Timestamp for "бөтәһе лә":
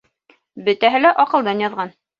0.69-1.15